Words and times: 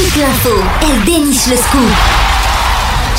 toute 0.00 0.16
l'info, 0.16 0.50
elle 0.80 1.04
déniche 1.04 1.46
le 1.48 1.56
scoop. 1.56 1.80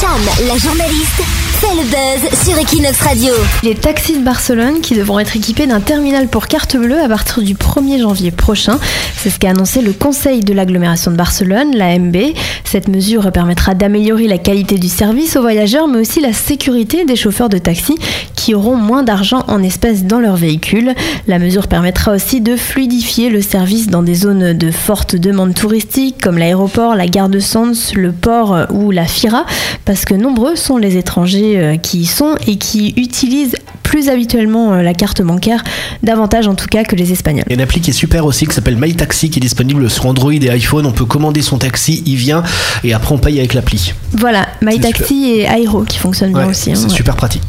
Cham, 0.00 0.46
la 0.48 0.56
journaliste, 0.56 1.22
fait 1.60 1.74
le 1.74 1.82
buzz 1.82 2.40
sur 2.42 2.58
Equinox 2.58 2.98
Radio. 3.02 3.34
Les 3.62 3.74
taxis 3.74 4.16
de 4.16 4.24
Barcelone 4.24 4.80
qui 4.80 4.94
devront 4.94 5.18
être 5.18 5.36
équipés 5.36 5.66
d'un 5.66 5.80
terminal 5.80 6.28
pour 6.28 6.46
carte 6.46 6.76
bleue 6.78 7.02
à 7.02 7.08
partir 7.08 7.42
du 7.42 7.54
1er 7.54 8.00
janvier 8.00 8.30
prochain. 8.30 8.78
C'est 9.18 9.28
ce 9.28 9.38
qu'a 9.38 9.50
annoncé 9.50 9.82
le 9.82 9.92
Conseil 9.92 10.40
de 10.40 10.54
l'agglomération 10.54 11.10
de 11.10 11.16
Barcelone, 11.16 11.76
l'AMB. 11.76 12.16
Cette 12.64 12.88
mesure 12.88 13.30
permettra 13.32 13.74
d'améliorer 13.74 14.26
la 14.26 14.38
qualité 14.38 14.78
du 14.78 14.88
service 14.88 15.36
aux 15.36 15.42
voyageurs, 15.42 15.88
mais 15.88 15.98
aussi 15.98 16.20
la 16.20 16.32
sécurité 16.32 17.04
des 17.04 17.16
chauffeurs 17.16 17.50
de 17.50 17.58
taxi 17.58 17.96
qui 18.42 18.54
auront 18.56 18.74
moins 18.74 19.04
d'argent 19.04 19.44
en 19.46 19.62
espèces 19.62 20.02
dans 20.02 20.18
leur 20.18 20.34
véhicule. 20.34 20.96
La 21.28 21.38
mesure 21.38 21.68
permettra 21.68 22.10
aussi 22.10 22.40
de 22.40 22.56
fluidifier 22.56 23.30
le 23.30 23.40
service 23.40 23.86
dans 23.86 24.02
des 24.02 24.16
zones 24.16 24.52
de 24.52 24.70
forte 24.72 25.14
demande 25.14 25.54
touristique 25.54 26.20
comme 26.20 26.38
l'aéroport, 26.38 26.96
la 26.96 27.06
gare 27.06 27.28
de 27.28 27.38
Sens, 27.38 27.94
le 27.94 28.10
port 28.10 28.66
ou 28.70 28.90
la 28.90 29.04
FIRA, 29.04 29.46
parce 29.84 30.04
que 30.04 30.14
nombreux 30.14 30.56
sont 30.56 30.76
les 30.76 30.96
étrangers 30.96 31.56
euh, 31.56 31.76
qui 31.76 32.00
y 32.00 32.06
sont 32.06 32.34
et 32.48 32.56
qui 32.56 32.94
utilisent 32.96 33.54
plus 33.84 34.08
habituellement 34.08 34.72
euh, 34.72 34.82
la 34.82 34.92
carte 34.92 35.22
bancaire, 35.22 35.62
davantage 36.02 36.48
en 36.48 36.56
tout 36.56 36.66
cas 36.66 36.82
que 36.82 36.96
les 36.96 37.12
Espagnols. 37.12 37.44
Il 37.46 37.50
y 37.50 37.52
a 37.52 37.58
une 37.58 37.60
appli 37.60 37.80
qui 37.80 37.90
est 37.90 37.94
super 37.94 38.26
aussi 38.26 38.44
qui 38.46 38.54
s'appelle 38.54 38.76
MyTaxi 38.76 39.30
qui 39.30 39.38
est 39.38 39.40
disponible 39.40 39.88
sur 39.88 40.06
Android 40.06 40.32
et 40.32 40.50
iPhone. 40.50 40.84
On 40.84 40.92
peut 40.92 41.04
commander 41.04 41.42
son 41.42 41.58
taxi, 41.58 42.02
il 42.06 42.16
vient 42.16 42.42
et 42.82 42.92
après 42.92 43.14
on 43.14 43.18
paye 43.18 43.38
avec 43.38 43.54
l'appli. 43.54 43.94
Voilà, 44.12 44.48
MyTaxi 44.62 45.26
et 45.26 45.42
Airo 45.42 45.84
qui 45.84 45.98
fonctionnent 45.98 46.32
bien 46.32 46.48
aussi. 46.48 46.72
hein, 46.72 46.74
c'est 46.74 46.88
ouais. 46.88 46.90
super 46.96 47.14
pratique. 47.14 47.48